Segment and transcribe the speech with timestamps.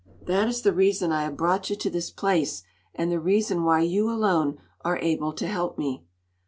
[0.25, 2.63] That is the reason I have brought you to this place,
[2.95, 6.03] and the reason why you alone are able to help me."